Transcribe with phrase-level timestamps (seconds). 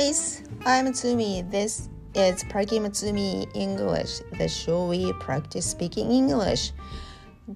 [0.00, 1.50] guys, I'm Tsumi.
[1.50, 6.72] This is Parky Matsumi English, the show we practice speaking English.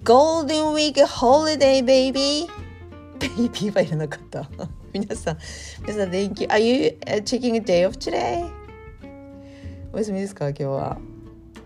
[0.03, 2.47] Golden Week holiday, baby!
[3.17, 4.47] ベイビーはいらなかった。
[4.93, 5.37] 皆さん、
[5.81, 6.47] 皆さん、Thank you.
[6.49, 8.47] Are you taking a day off today?
[9.91, 10.99] お休みですか今日は。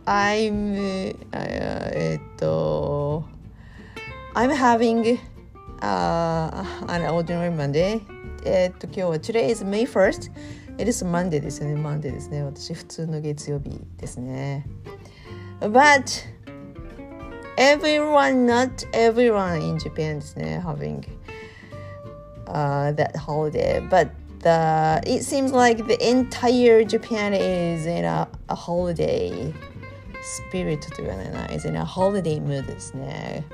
[0.05, 3.25] I'm, えっと、
[4.33, 8.15] I'm having、uh, an ordinary Monday.
[8.45, 10.31] えっと、今日は Today is May 1st.
[10.79, 11.75] It is Monday ですよね。
[11.75, 12.43] Monday ですね。
[12.43, 14.65] 私、普通の月曜日ですね。
[15.61, 16.25] But
[17.57, 20.61] everyone, not everyone in Japan ですね。
[20.63, 21.07] Having
[22.47, 23.79] uh, that holiday.
[23.89, 29.53] But the, it seems like the entire Japan is in a, a holiday
[30.51, 31.45] spirit と言わないな。
[31.53, 33.45] is in a holiday mood ですね。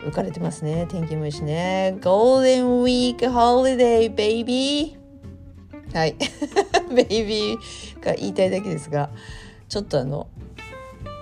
[0.00, 0.86] 浮かれてますね。
[0.88, 1.96] 天気もいいしね。
[2.00, 4.96] Golden Week Holiday, baby!
[5.95, 6.15] はい。
[6.93, 9.09] ベイビーが言いたいだけですが、
[9.69, 10.27] ちょっとあの、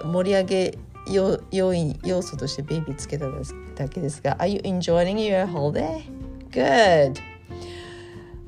[0.03, 0.77] 盛り上げ
[1.11, 3.27] 要要因要素としてベイビーつけた
[3.75, 6.01] だけですが、Are you enjoying your holiday?
[6.49, 7.19] Good!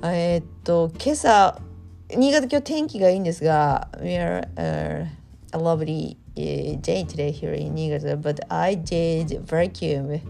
[0.01, 1.61] えー、っと、今朝、
[2.09, 5.05] 新潟今日天気がいいんですが、We are、uh,
[5.53, 10.21] a lovely day today here in Niigata, but I did vacuum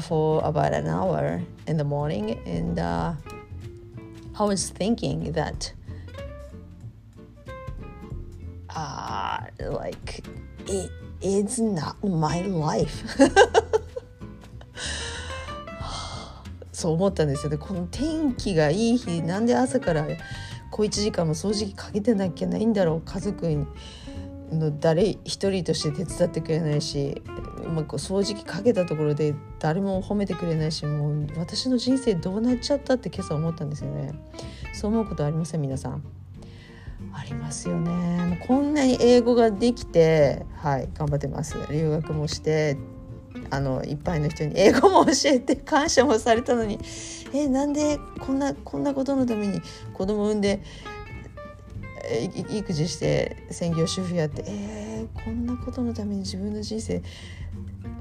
[0.00, 3.14] for about an hour in the morning, and uh,
[4.42, 5.72] I was thinking that,
[8.70, 10.24] uh, like,
[10.66, 10.90] it
[11.20, 13.04] is not my life.
[16.72, 17.56] そう思ったんですよね。
[17.56, 20.04] この天気がいい日、なんで朝から
[20.72, 23.64] 小1時間も掃除機かけてなきゃないんだろう、家族に。
[24.50, 27.22] の誰一人として手伝ってくれないし、
[27.72, 34.12] まあ、掃除機かけたところで誰も褒めてくれないしもう私の人生どうなっちゃったって今朝思ったんですよね。
[34.72, 36.02] そう思うことありません皆さん。
[37.14, 37.90] ありますよね。
[38.26, 41.56] もうこんなに英語ができてはい頑張ってます。
[41.70, 42.76] 留学もして
[43.50, 46.78] あのいっぱいの人に英語も教えて感謝もされたのに
[47.32, 49.60] えなんでこんなこんなことのために
[49.94, 50.62] 子供産んで
[52.50, 57.02] 育児して専業主婦やってえー、こんなことのために自分の人生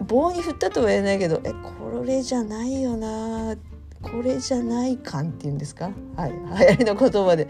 [0.08, 3.56] 棒に振ったとは言えないけどえこれじゃないよな
[4.02, 5.92] これじゃない感っていうんですか？
[6.16, 7.48] はい 流行りの言葉で。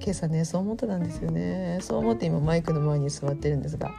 [0.00, 1.78] 今朝ねそう思ってたんですよね。
[1.80, 3.92] そう思って今マイクの前に座ってるんですが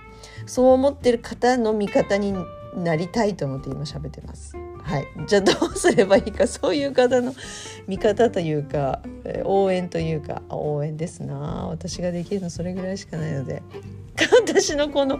[0.46, 2.34] そう思ってる方の味方に
[2.75, 4.53] なりたいと思って今喋ってます。
[4.84, 7.34] はい、じゃあどうすればいいかそういう方の
[7.88, 9.02] 味方というか
[9.44, 11.68] 応援というか応援ですな。
[11.70, 13.62] 私ができるのそれぐらいしかないので。
[14.42, 15.20] 私のこの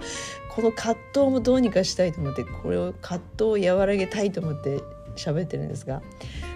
[0.50, 3.22] この葛藤もどうにかしたいと思ってこれを葛
[3.56, 4.82] 藤を和らげたいと思って
[5.16, 6.02] 喋ってるんですが、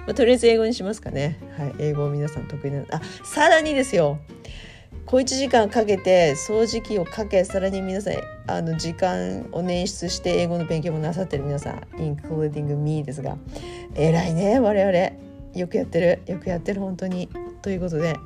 [0.06, 4.19] まあ、とりあえず英語にしますかね、はい、英語を皆さん得意なあさらにですよ。
[5.07, 8.13] 小1時間かけて掃除機をかけさらに皆さん
[8.45, 13.38] あの時間を捻出して英語の勉強もなさってる皆さん including me ですが
[13.95, 15.28] 偉いね我々。
[15.57, 16.22] よくやってる。
[16.28, 17.29] よくやってる本当に。
[17.62, 18.18] ということで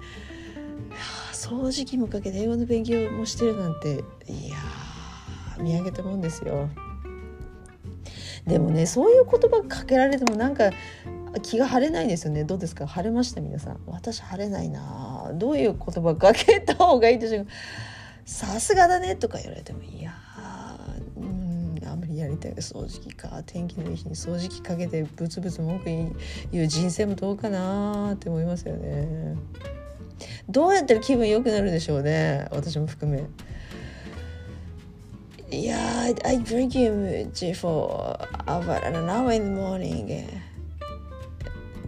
[1.31, 4.57] 掃除機もかけて英語の勉強もしてるなんていや
[5.59, 6.67] 見上げたもんですよ。
[8.47, 10.71] でもねそういう言葉かけられてもなんか
[11.39, 12.43] 気が晴れないですよね。
[12.43, 12.85] どうですか？
[12.87, 13.41] 晴れました？
[13.41, 13.79] 皆さん。
[13.87, 17.47] 私晴れないなどういう言葉かけた方がいいでしょう？
[18.25, 20.13] さすがだねとか言われてもいや
[21.17, 22.53] うんあんまりやりたい。
[22.55, 23.41] 掃除機か。
[23.45, 25.85] 天気のいい日に掃除機かけてブツブツ文句
[26.51, 29.35] 言う人生もどうかなって思いますよね。
[30.47, 32.47] どうやったら気分良くなるでしょうね？
[32.51, 33.23] 私も含め。
[35.49, 40.25] いや I drink you for about an hour in the morning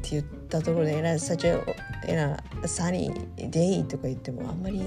[0.06, 1.64] って言ったところで「in a, such a,
[2.12, 4.81] in a sunny day」とか言ってもあんまり、う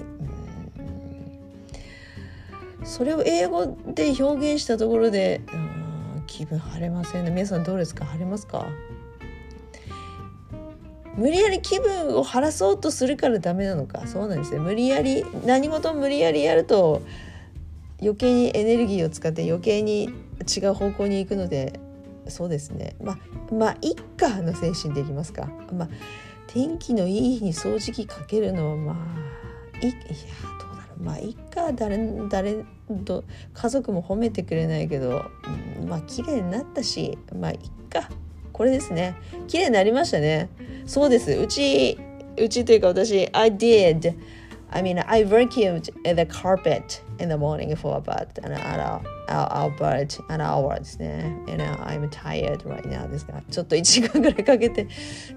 [2.83, 7.31] ん、それを英語で表現したところで、うん、気分晴れませんね。
[7.31, 8.05] 皆さんどうですか？
[8.05, 8.67] 晴れますか？
[11.17, 14.07] 無理やり気分を晴らそうとするからダメなのか？
[14.07, 14.59] そうなんですね。
[14.59, 17.01] 無理やり何事も無理やりやると
[18.03, 20.11] 余計にエネルギーを使って余計に
[20.55, 21.81] 違う方向に行くので
[22.29, 22.97] そうですね。
[23.03, 25.49] まあまあ一家の精神でいきますか。
[25.73, 25.89] まあ
[26.47, 29.99] 天気のいい日に掃除機かけるのはまあいいや
[30.61, 31.03] どうだろう。
[31.03, 32.65] まあ一家誰誰
[33.05, 35.25] と家族も褒めてくれないけど、
[35.81, 38.09] うん、まあ綺麗になったしまあ一家。
[38.53, 39.15] これですね。
[39.49, 40.49] 綺麗になりましたね。
[40.87, 41.33] そうです。
[41.33, 41.99] うち
[42.39, 44.15] うちというか私 I did
[44.71, 50.41] I mean, I vacuumed the carpet in the morning for about an hour, about an
[50.41, 51.37] hour ですね。
[51.49, 54.89] And I'm tired right now ですが、ちょっと1時間ぐらいかけて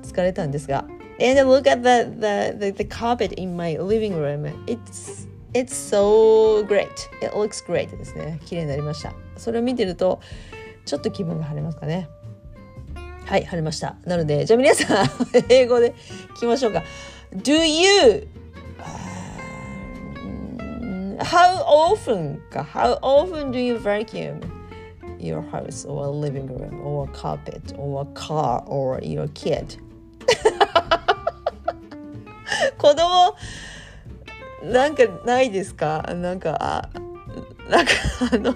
[0.04, 0.86] 疲れたんですが、
[1.22, 4.46] And look at the, the, the, the carpet in my living room.
[4.66, 6.88] It's, it's so great.
[7.22, 8.40] It looks great ですね。
[8.46, 9.14] 綺麗になりました。
[9.38, 10.22] それを見てると、
[10.86, 12.10] ちょっと気分が晴れますかね。
[13.26, 13.96] はい、晴れました。
[14.06, 15.08] なので、じゃあ皆さん、
[15.50, 15.94] 英語で
[16.36, 16.84] 聞きましょうか。
[17.36, 18.28] Do you
[21.20, 24.40] how often か how often do you vacuum
[25.20, 29.78] your house or living room or carpet or car or your kid
[32.78, 33.36] 子供
[34.64, 36.90] なんかないですかなんかあ
[37.70, 37.92] なんか
[38.34, 38.56] あの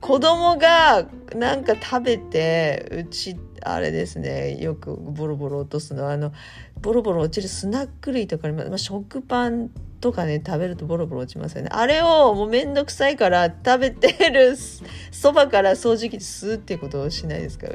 [0.00, 6.32] 子供がなんか食べてうちあれですねよくボロボロ落とすのはあの
[6.80, 11.68] ボロボロ落ちるスナック類とかまあ、食パンとかね食べるとボロボロ落ちますよね。
[11.72, 14.56] あれをもうめんどくさいから食べてる
[15.10, 17.68] そばから掃除機吸うってうことをしないですか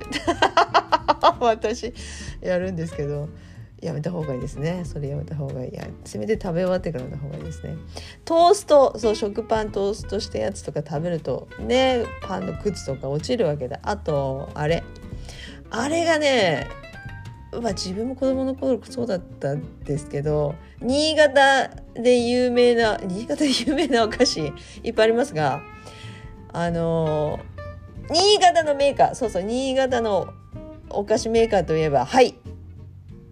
[1.39, 1.93] 私
[2.41, 3.29] やるんですけど。
[3.81, 4.83] やめた方がいいですね。
[4.85, 5.73] それやめた方がいい。
[5.73, 7.75] やせめて食べ終わってからの方がいいですね。
[8.25, 13.79] トーストそう食パントーストしたやつとか食べるとねパンの靴とか落ちるわけだ。
[13.81, 14.83] あとあれ。
[15.71, 16.67] あれがね
[17.51, 24.53] まあ自分も子供の頃そうだったんですけど新潟で有名な新潟で有名なお菓子
[24.83, 25.61] いっぱいありますが
[26.53, 27.39] あの
[28.09, 30.33] 新潟のメーカーそうそう新潟の
[30.89, 32.35] お菓子メーカーといえばはい。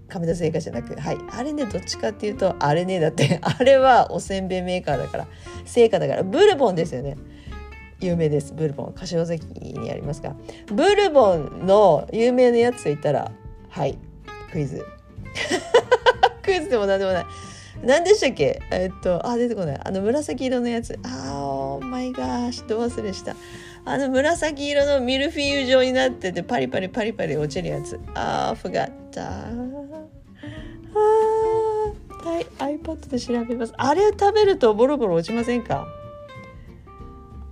[0.07, 1.18] 亀田製菓じゃなくはい。
[1.31, 5.27] あれねどっちかっていうとあれねだって あれはおせんべいメーカーだから
[5.65, 7.18] 製菓だからブルボンですよね。
[8.01, 8.94] 有名ですブルボン。
[8.94, 10.36] 柏崎にありますが
[10.68, 13.31] ブルボンの有名なやつといったら
[13.69, 13.98] はい。
[14.51, 14.86] クイズ。
[16.42, 17.25] クイズでも何でもない。
[17.84, 18.62] 何でしたっけ？
[18.72, 19.80] えっとあ出てこない。
[19.84, 21.00] あの紫色のやつ。
[21.04, 23.36] あーオーマイガーシど忘れした。
[23.86, 28.00] あの紫色のミルフィーユ状になっててパリパリパリパリ落ちるやつ。
[28.16, 29.22] あーフガッタ
[32.22, 32.46] はい
[32.78, 33.74] iPad で調べます。
[33.78, 35.88] あれ食べるとボロボロ落ちませんか？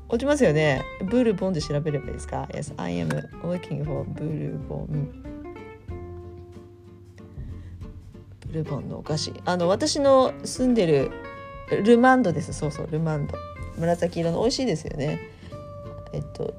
[0.10, 0.84] 落ちますよね。
[1.10, 3.10] ブルボンで調べればいいですか？Yes, I am
[3.44, 5.37] looking for ブルボン。
[8.52, 9.34] ルボンのお菓子。
[9.46, 11.12] あの私の住んでる
[11.84, 12.54] ルマンドです。
[12.54, 13.36] そうそうルマンド。
[13.78, 14.42] 紫色の。
[14.42, 15.20] 美味しいですよね。
[16.14, 16.54] えっと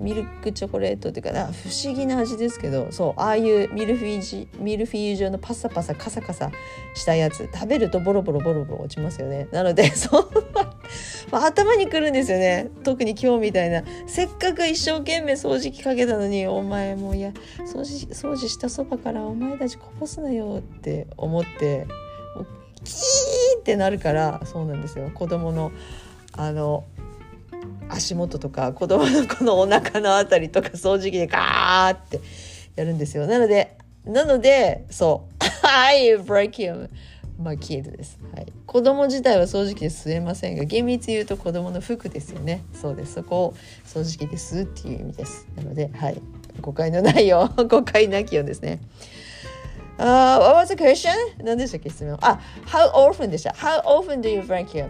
[0.00, 1.46] ミルクチョコレートっていうかな。
[1.46, 2.88] 不思議な味ですけど。
[2.90, 6.50] そうああいうミルフィージミルフィーユ状のパサパサカサカサ
[6.94, 7.48] したやつ。
[7.52, 9.48] 食べるとボロボロボロボロ落ちますよね。
[9.52, 10.28] なので そ
[11.30, 12.70] まあ、頭にくるんですよね。
[12.84, 13.82] 特に今日みたいな。
[14.06, 17.30] せっかく一生懸命掃除機かけたのにお前もういや
[17.60, 21.86] 掃除掃除したそばからお前たちこぼすなよって思って
[22.84, 25.10] キーってなるからそうなんですよ。
[25.12, 25.72] 子供の
[26.32, 26.84] あの
[27.88, 32.20] 足元とか子供のこのお腹のあたりとか掃除機でガーって
[32.76, 33.26] やるんですよ。
[33.26, 35.34] なのでなのでそう
[35.66, 36.88] 「I break him」
[37.40, 42.64] まあキールです、はい、子供自体は掃除機で吸えませんが厳密に言うと子供の服ですよね。
[42.72, 43.14] そうです。
[43.14, 43.54] そこを
[43.84, 45.46] 掃除機で吸うっていう意味です。
[45.56, 46.20] なのではい。
[46.60, 48.80] 誤解のないよう 誤解なきようですね。
[49.98, 51.10] あ、uh, what was the question?
[51.42, 52.18] 何でしたっけ質問。
[52.20, 53.50] あ、how often でした。
[53.50, 54.88] How often do you vacuum?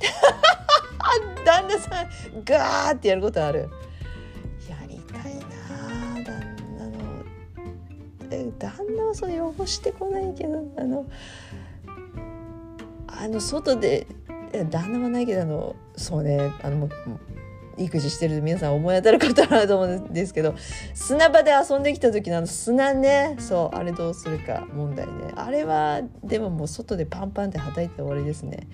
[1.46, 2.08] 旦那さん
[2.44, 3.70] ガーってやることある。
[8.26, 11.06] 旦那はそれ汚してこないけどあの
[13.06, 14.06] あの外で
[14.70, 16.88] 旦那はないけどあのそうねあの
[17.78, 20.54] 育児してる皆さん思い当たることあると思うんですけど
[20.94, 25.12] 砂場で遊んできた時のあの砂ねそうあれどうするか問題ね。
[25.36, 28.66] あれはでももう外でパンパンってはたいて終わりですね。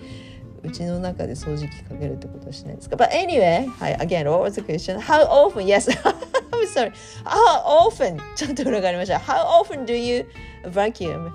[0.63, 2.97] うちの中で掃除機かけるってことはしないですか。
[2.97, 4.99] But anyway はい again what was the question?
[4.99, 5.65] How often?
[5.67, 5.91] Yes.
[6.74, 6.92] sorry
[7.24, 10.26] How often ちょっと裏返りました How often do you
[10.64, 11.32] vacuum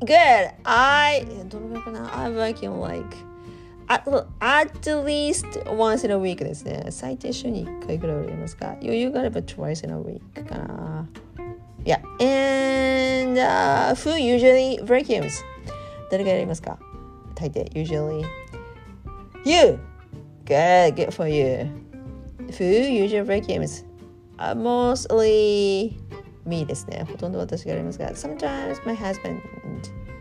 [0.00, 3.30] Good I どのぐらいかな I vacuum like
[3.90, 4.04] at,
[4.40, 6.86] at least once in a week ですね。
[6.90, 8.76] 最低週に1回ぐらいはやりますか。
[8.80, 11.08] 余裕があれば twice in a week かな。
[11.84, 12.00] Yeah.
[12.20, 15.42] And、uh, who usually vacuums?
[16.10, 16.78] 誰がやりますか
[17.34, 18.24] 大抵 usually
[19.44, 19.78] You!
[20.44, 21.83] Good, good for you.
[22.58, 23.84] Who usually vacuums?
[24.38, 25.96] Uh, mostly
[26.44, 27.06] me ですね。
[27.08, 29.40] ほとんど私がやりますが Sometimes my husband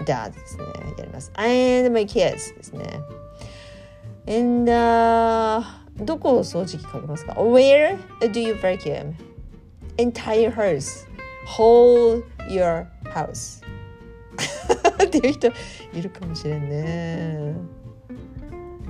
[0.06, 0.64] dad ですね。
[0.98, 1.32] やります。
[1.36, 3.02] And my kids ですね。
[4.28, 5.64] And、uh,
[6.06, 9.14] どこを掃除機かけますか ?Where do you vacuum?
[9.98, 11.08] Entire house.
[11.46, 13.64] Whole your house.
[15.04, 15.48] っていう人
[15.94, 17.56] いるかもしれんね。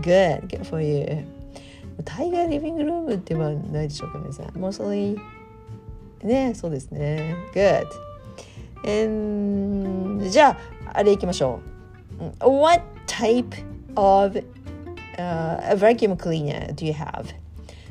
[0.01, 1.32] Good, good for you.
[2.03, 4.45] 大概リビングルームってはないでしょうか皆さん。
[4.47, 5.17] Mostly
[6.23, 7.87] ねそうですね Good
[8.85, 11.59] And じゃああれいきましょ
[12.41, 13.63] う What type
[13.95, 14.43] of、uh,
[15.17, 17.33] a vacuum cleaner do you have?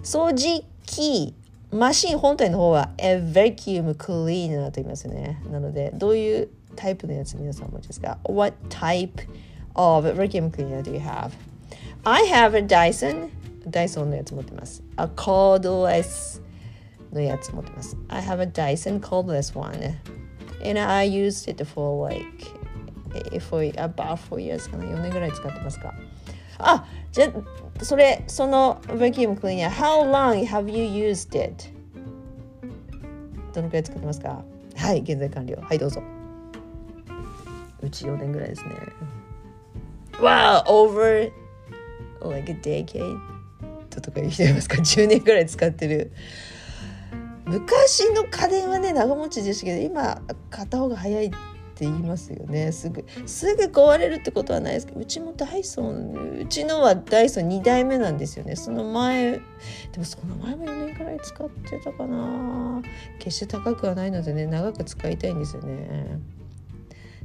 [0.03, 1.35] 掃除機
[1.71, 9.29] マシン本体の方は a vacuum cleaner と言いますねなのでどういうタイプのやつ皆さんお持ちですか What type
[9.75, 11.33] of vacuum cleaner do you have?
[12.05, 13.31] I have a Dyson
[13.67, 14.83] ダイソンのやつ持ってます。
[14.97, 16.43] A cordless
[17.13, 17.97] のやつ持ってます。
[18.09, 19.99] I have a Dyson cordless one.
[20.65, 22.47] And I used it for like
[23.41, 24.85] for about four years かな。
[24.85, 25.95] 4年ぐらい使ってますか。
[26.59, 27.33] あ、じゃ
[27.83, 31.67] それ、その vacuum cleaner, how long have you used it?
[33.55, 34.45] どのくらい使ってますか
[34.77, 35.59] はい、現在完了。
[35.61, 36.03] はい、どうぞ。
[37.81, 38.71] うち4年ぐらいですね。
[40.21, 41.31] Wow, over
[42.29, 43.32] like a decade
[44.02, 44.78] とかいう人いますか？
[44.82, 46.12] 10年ぐらい使ってる
[47.46, 51.30] 昔の家電はね長持ちでしたけど今買った方が早いっ
[51.76, 59.40] て言いますよねすぐすぐ壊れるってことはないですけどうちもダイソンうちのはダイソン2代目なんですよねその前で
[59.98, 62.82] もその前も4年くらい使ってたかな
[63.20, 66.20] 決して高くはないのでね長く使いたいんですよね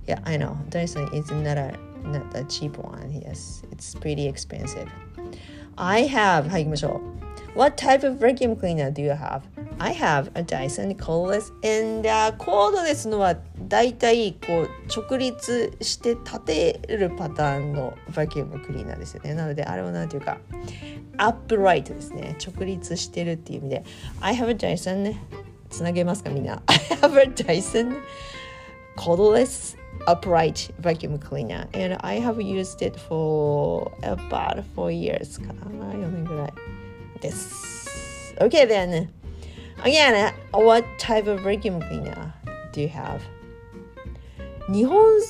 [0.07, 0.57] Yeah, I know.
[0.71, 3.11] Dyson is not a not a cheap one.
[3.13, 4.89] Yes, it's pretty expensive.
[5.81, 7.01] I have はい行きましょ
[7.55, 9.43] う What type of vacuum cleaner do you have?
[9.79, 13.37] I have a Dyson cordless and、uh, コードレスのは
[13.69, 20.39] だいたいこう直立して立てるパターンのバキュームクリーナーですよねなのであれは何ていうか
[21.17, 23.85] アップライトですね直立してるっていう意味で
[24.21, 25.15] I have a Dyson
[25.71, 28.01] つなげますかみんな I have a Dyson
[28.97, 36.53] cordless upright vacuum cleaner and I have used it for about four years かな4年ぐらい
[37.21, 39.09] です Okay then
[39.83, 42.33] again what type of vacuum cleaner
[42.73, 43.21] do you have
[44.73, 45.21] 日本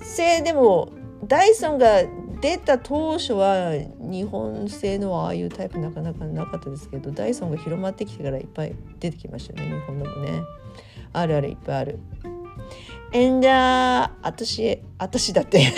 [0.00, 0.92] 製でも
[1.24, 2.02] ダイソンが
[2.40, 10.42] 出た当初は日本製のああいうタイプなかなかなかったですけどダイソンが広まってきてからいっぱい出てきましたよね日本のもね
[11.12, 11.98] あるあるいっぱいある
[13.12, 15.72] And、uh, 私私だって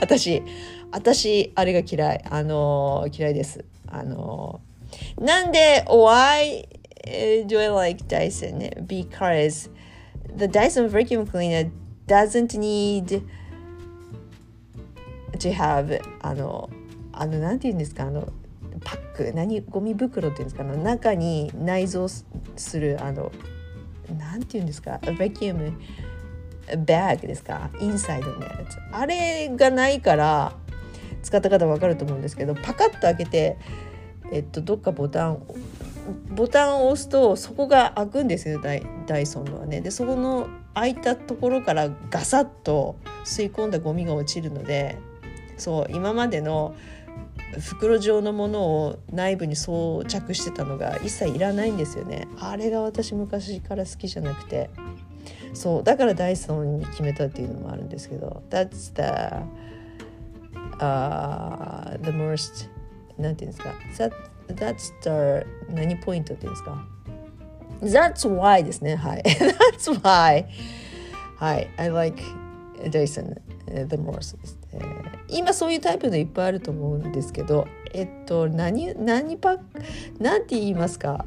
[0.00, 0.42] 私
[0.90, 4.60] 私あれが嫌いあの嫌いですあの
[5.20, 6.66] なんで Why
[7.46, 8.86] do I like Dyson?
[8.86, 9.70] Because
[10.36, 11.70] the Dyson vacuum cleaner
[12.06, 13.22] doesn't need
[15.38, 16.70] to have あの
[17.12, 18.32] あのなんて言うんですかあの
[18.84, 23.32] パック何ゴミ袋っていうんですか中に内蔵するあの
[24.16, 24.98] なんて言うんですか？
[25.02, 25.72] バキューム
[26.86, 27.70] バッグですか？
[27.80, 28.78] インサイドのやつ。
[28.92, 30.52] あれがないから
[31.22, 33.58] 使った方分かると思うんですけどパカッと開けて
[34.32, 35.42] えっとどっかボタン
[36.34, 39.80] ボタンを押すとそこが開くんですよダイダイソンのはね。
[39.80, 44.96] でそこの開いたところからガサッと吸い込んだゴミが落ちるので
[45.56, 46.74] そう今までの
[47.56, 52.28] 袋状のものを内部に装着してたのが一切いらないんですよね。
[52.38, 54.70] あれが私昔から好きじゃなくて。
[55.54, 58.42] そうだからダイソンに決めたっていうのもあるんですけど。
[58.50, 59.02] That's the、
[60.78, 62.68] uh, the most
[63.18, 63.74] なんていうんですか。
[63.96, 64.12] That,
[64.48, 66.86] That's the 何ポイントっていうんですか。
[67.80, 68.96] That's why ですね。
[68.96, 69.22] はい。
[69.74, 70.44] That's why
[71.36, 71.70] はい。
[71.76, 72.22] I like
[72.84, 74.80] Dyson the most です、ね、
[75.28, 79.64] 今そういうタイプのいっぱいあると思うんですけどえっと何何パック
[80.22, 81.24] なんて言いますか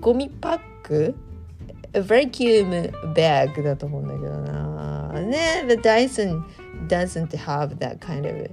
[0.00, 1.14] ゴミパック
[1.92, 6.42] vacuum bag だと思うんだけどなね The Dyson
[6.88, 8.50] doesn't have that kind of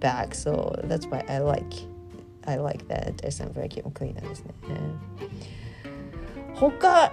[0.00, 1.64] bag so that's why I like
[2.44, 4.52] I like that Dyson vacuum cleaner ですね
[6.54, 7.12] 他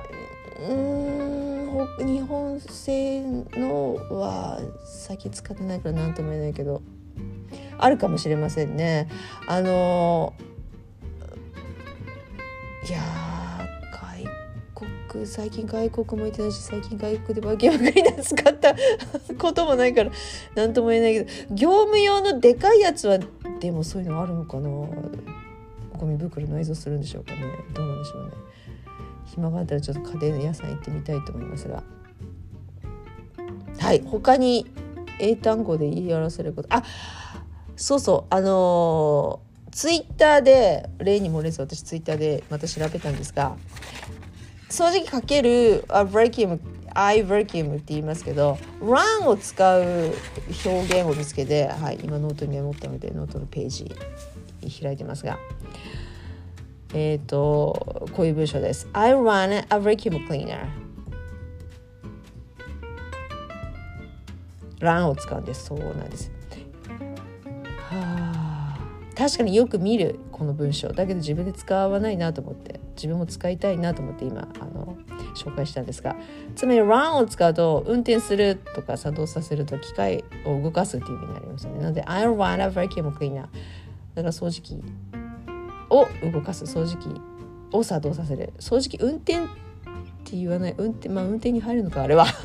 [0.67, 1.58] うん
[1.99, 6.81] 日本製のは最近使ってないから何とも言えないけど
[7.77, 9.07] あるかもしれませんね。
[9.47, 10.33] あの
[12.87, 12.99] いや
[13.91, 14.25] 外
[15.07, 18.75] 国最近外国も行ってないし最近外国でバキバキに使った
[19.37, 20.11] こともないから
[20.55, 23.19] 何とも言えないけど業務用のでかいやつは
[23.59, 24.69] でもそういうのあるのかな。
[25.97, 27.41] ゴミ袋内蔵するんでしょうかね。
[27.73, 28.31] どうなんでしょうね。
[29.35, 31.83] 暇があったらちょっと家電屋さん行ってみたいと思いますが。
[33.79, 34.65] はい他に
[35.19, 36.69] 英単語で言い表せること。
[36.71, 36.83] あ
[37.75, 43.55] そうそうあのー、ツイッターで例に漏れず私ツイッターでまた調べたんですが
[44.69, 46.59] 掃除機かける、あ vacuum、I
[46.93, 50.13] vacuum って言いますけど run を使う
[50.65, 53.95] 表現を見つけて、はい、今ノートにメモったのでノートのページ
[54.81, 55.39] 開いてますが。
[56.93, 58.87] えっ、ー、とこういう文章です。
[58.93, 60.67] I run a vacuum cleaner.
[64.79, 65.65] run を使うんです。
[65.65, 66.31] そうなんです。
[67.89, 68.79] はあ。
[69.15, 70.89] 確かによく見るこの文章。
[70.89, 72.79] だけど自分で使わないなと思って。
[72.95, 74.97] 自分も使いたいなと思って今あの
[75.33, 76.15] 紹介したんですが。
[76.55, 81.79] つまり run を使うと運転するとか作動させると機械を動かすっていう意味になりますよね。
[81.79, 83.49] なので I run a vacuum cleaner だか
[84.15, 84.81] ら掃除機。
[85.89, 87.21] を動かす掃除機
[87.71, 88.53] を作動させる。
[88.59, 89.37] 掃除機運転っ
[90.23, 90.75] て言わない。
[90.77, 92.25] 運転まあ運転に入るのかあれは。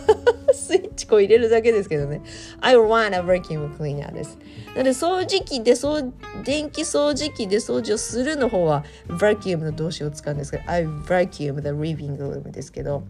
[0.54, 2.22] スイッチこう入れるだけですけどね。
[2.60, 6.12] I want a vacuum cleaner ですなので掃除機で掃
[6.44, 13.02] 電気掃除機で掃除をするの方は vacuum の動詞を使うんですけど I vacuum the living room ですけど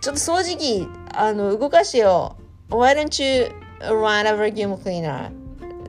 [0.00, 2.36] ちょっと掃除機あの動かしてよ。
[2.70, 5.30] Why don't you run a vacuum cleaner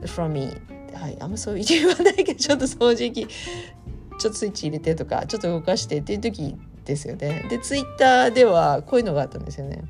[0.06, 0.69] from me?
[0.94, 7.46] はいあんまそう言わないけどちょっと掃除機ちょっとスイッチ入れてとかちょっと動かしてっていう時ですよね。
[7.48, 9.82] でツイッターではこういうのがあったんですよね。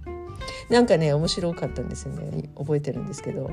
[0.69, 2.51] なんかね面白かったんですよね。
[2.57, 3.51] 覚えてるんですけど。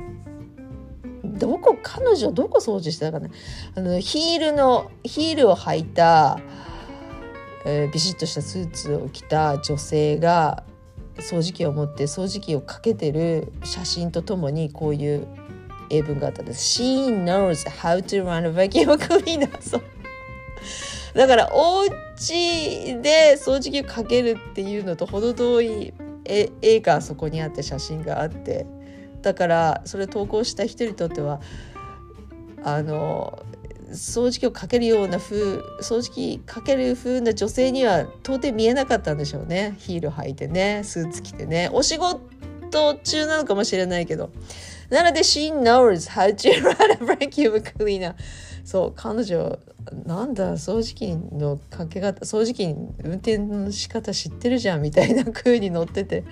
[1.23, 3.29] どこ彼女どこ掃除してたかな。
[3.75, 6.39] あのヒールのヒールを履いた、
[7.65, 10.63] えー、ビシッとしたスーツを着た女性が
[11.17, 15.27] 掃除機を持って掃除機をかけてる写真とともにこういう
[15.89, 16.82] 英文があったんです。
[16.82, 19.50] She knows how to run a vacuum cleaner.
[21.13, 25.94] だからお家で掃除機をかけるっていうのと程遠い
[26.25, 28.65] 絵がそこにあって写真があって。
[29.22, 31.41] だからそれ投稿した人にとっては
[32.63, 33.44] あの
[33.91, 39.75] 掃除機をかけるような風掃除機かける風な女性には到底見えなかったんでしょうね。
[39.79, 41.70] ヒール履いてねスーツ着てね。
[41.74, 42.20] お仕事
[43.03, 44.29] 中なのかもしれないけど。
[44.89, 48.15] なので She knows how to run a vacuum cleaner
[48.63, 49.60] そう彼女
[50.06, 56.23] なんだ掃除機のかけ方掃除機運転の仕方知ってるじゃんみたいな風に乗ってて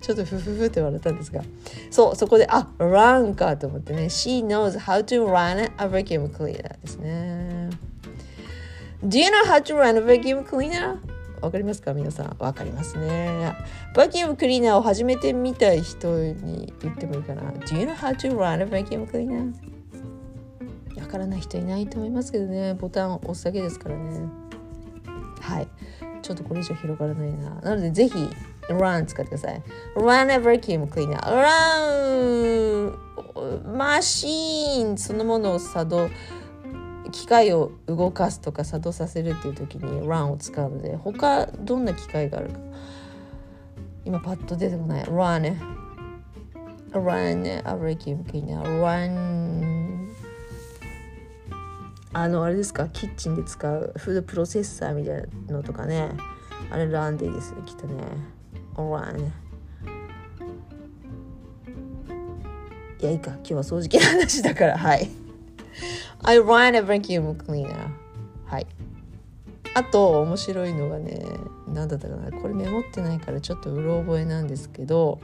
[0.00, 1.42] ちょっとフフフって笑ったんですが
[1.90, 7.70] そうそこであ run かと思ってね She knows how to run a vacuum cleaner ですね
[9.04, 10.98] Do you know how to run a vacuum cleaner?
[11.40, 11.94] わかりますか？
[11.94, 12.36] 皆さん。
[12.38, 13.54] わかりますね。
[13.94, 17.42] バキュームクリーナーを始めてみたい人に言ってもいいかな。
[17.52, 19.54] Do you know how to run a vacuum cleaner?
[21.00, 22.74] わからない人いないと思いますけどね。
[22.74, 24.20] ボタンを押すだけですからね。
[25.40, 25.68] はい。
[26.20, 27.54] ちょっとこれ以上広がらないな。
[27.62, 28.28] なのでぜひ
[28.68, 29.62] run 使ってください。
[29.96, 32.92] run a vacuum cleaner run!
[33.74, 34.98] マシーン。
[34.98, 36.10] そのものを作動。
[37.12, 42.58] 機械を動かすとか作動させるっていう時に run を使うので他どんな機械があるか。
[44.04, 45.04] 今パッと出てこない。
[45.04, 45.56] run
[46.92, 50.08] run run
[52.14, 52.88] あのあれですか？
[52.88, 53.92] キッチンで使う。
[53.96, 56.10] フードプロセッサーみたいなのとかね。
[56.70, 57.54] あれランでいいです。
[57.66, 58.02] きっとね。
[58.76, 59.32] オラン
[63.00, 63.32] いやいいか。
[63.32, 64.78] 今日は掃除機の話だから。
[64.78, 65.10] はい。
[66.24, 67.90] I run a vacuum cleaner.
[68.46, 68.66] はい。
[69.74, 71.24] あと面白いのがね
[71.68, 72.32] 何だったかな。
[72.32, 75.20] これメモってないからちょっとうろ覚えなんですけど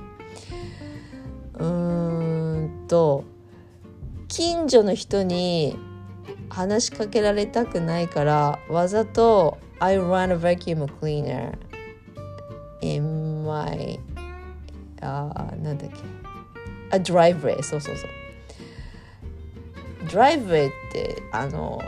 [1.54, 3.24] うーんと
[4.28, 5.76] 近所の人に
[6.50, 11.57] 話しかけられたくないからわざと I run a vacuum cleaner
[12.80, 13.98] in my
[15.00, 15.96] あなんだっけ。
[16.90, 18.11] あ driveway そうそうそう。
[20.07, 21.83] Driveway てあの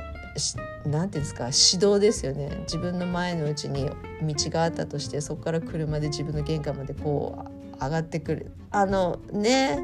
[0.84, 2.50] なんていうんですか指導ですよね。
[2.64, 3.88] 自分の前のうちに
[4.22, 8.50] 道があったとしてそこから車で自分の玄関までこう上がってくる。
[8.70, 9.78] あのね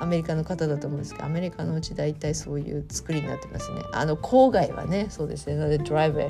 [0.00, 3.82] アメリカの方だと思うんですけどアメリカのうち大体そういう作りになってますね。
[3.92, 5.56] あの郊外はねそうですね。
[5.56, 6.22] なのでドライブ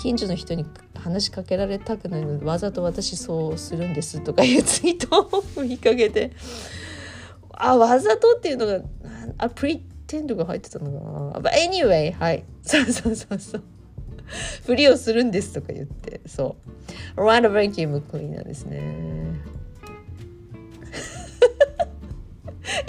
[0.00, 6.30] 近所の人に話しかけられたくないのでわざと私そうするんですとかいうツイートを見かけて
[7.50, 8.80] あわざとっていうのが
[9.38, 12.44] あプリテンドが入ってたのかな？But anyway はい。
[12.62, 13.62] そうそうそうそう。
[14.66, 16.22] ふりをするんですとか言って。
[16.26, 16.56] そ
[17.16, 17.20] う。
[17.20, 19.38] ランドバンキームクリーナーですね。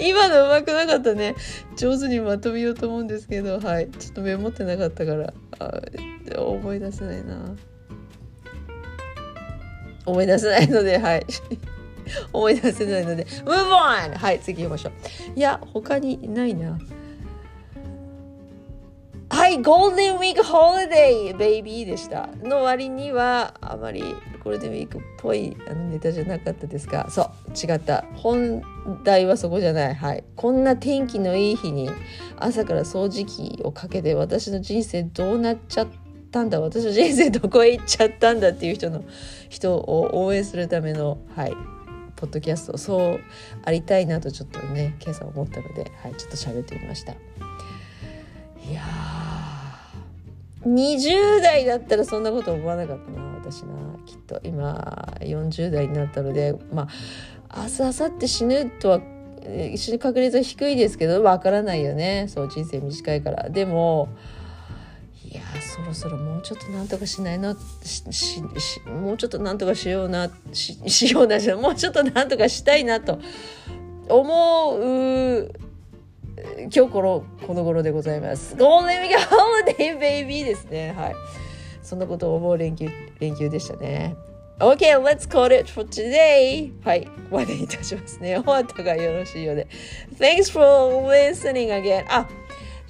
[0.00, 1.34] 今のうまくなかったね。
[1.76, 3.60] 上手にまとめようと思うんですけど。
[3.60, 3.90] はい。
[3.90, 5.34] ちょっとメモってなかったから。
[5.58, 5.82] あ
[6.38, 7.54] 思い出せないな。
[10.06, 11.26] 思い出せないのではい。
[12.32, 13.24] 思い出せないので。
[13.24, 14.16] Move on!
[14.16, 14.92] はい次行きましょう。
[15.38, 16.78] いや他にないな。
[19.32, 22.28] はいゴールデンウィークホリデーベイビーでした。
[22.42, 24.02] の割にはあまり
[24.42, 28.04] ゴールデンウィークっぽいあのネタじゃなかったですがそう違った。
[28.16, 28.62] 本
[29.04, 29.94] 題はそこじゃない。
[29.94, 30.24] はい。
[30.34, 31.88] こんな天気のいい日に
[32.38, 35.88] 朝から掃除機をかけて私の人生どうなっちゃっ
[36.32, 39.04] たんだ私の人生どこへ行っちゃったんだっていう人の
[39.48, 41.52] 人を応援するためのはい
[42.16, 43.20] ポッドキャストそう
[43.64, 47.12] ありたいなとちょっとね今朝思ったので、はい、ちょっと喋ってみました。
[47.12, 48.82] いや
[50.66, 53.74] 20代だったらそんなこと思わなかったな私な
[54.06, 54.40] きっと。
[54.44, 56.88] 今40代になったのでま
[57.48, 59.00] あ明日明後日死ぬとは
[59.76, 62.26] 死ぬ確率は低いですけどわからないよね。
[62.28, 63.48] そう人生短いから。
[63.48, 64.08] でも
[65.24, 73.20] いやそろそろもうちょっとなんとかしないのもうちょっとなんとかしようなししようなじゃもうちょっとなんとかしたいなと
[74.08, 75.69] 思う
[76.72, 78.56] 今日このこの頃でございます。
[78.56, 80.92] ゴールデンウィークホリデーベイビーですね。
[80.96, 81.14] はい。
[81.82, 84.16] そんなことを思う連休連休でしたね。
[84.58, 86.72] Okay, let's call it for today.
[86.84, 87.08] はい。
[87.30, 88.36] 終わりにいたしますね。
[88.36, 89.66] 終わったがよろしいようで。
[90.18, 92.04] Thanks for listening again.
[92.08, 92.28] あ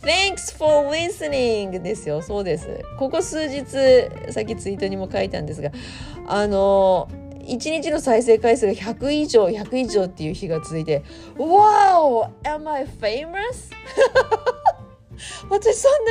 [0.02, 2.22] Thanks for listening ですよ。
[2.22, 2.82] そうです。
[2.98, 3.66] ここ数日、
[4.32, 5.70] さっきツイートにも書いたんですが、
[6.26, 7.08] あの、
[7.50, 11.02] 1日の再生回数が100以上、100以上っていう日が続いて、
[11.36, 12.30] Wow!
[12.44, 13.70] Am I famous?
[15.50, 16.04] 私そん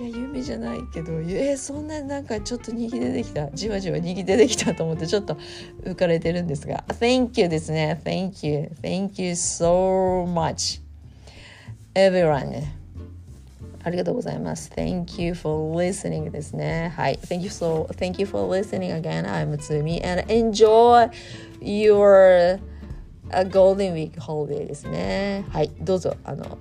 [0.00, 5.36] な、いや、有名じゃないけど、えー、そんななんかちょっと人気出てきた、じわじわ人気出てきたと思ってちょっと
[5.82, 8.00] 浮かれてるんですが、Thank you ですね。
[8.04, 8.70] Thank you.
[8.82, 10.80] Thank you so much.
[11.94, 12.79] Everyone.
[13.82, 14.70] ありがとうございます。
[14.74, 16.92] Thank you for listening ですね。
[16.96, 17.18] はい。
[17.22, 19.24] Thank you so, thank you for listening again.
[19.24, 21.10] I'm Tsumi and enjoy
[21.60, 22.60] your
[23.50, 25.44] golden week holiday ですね。
[25.50, 25.70] はい。
[25.80, 26.58] どうぞ、あの、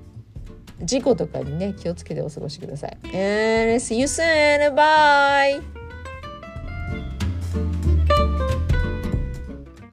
[0.82, 2.98] 事故とかにね、気をつけてお過ごしください。
[3.04, 3.14] And
[3.80, 4.74] see you soon!
[4.74, 5.79] Bye!